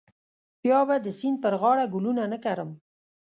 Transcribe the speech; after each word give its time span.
بیا 0.63 0.79
به 0.87 0.95
د 1.05 1.07
سیند 1.19 1.37
پر 1.43 1.53
غاړه 1.61 1.85
ګلونه 1.93 2.23
نه 2.33 2.37
کرم. 2.45 2.69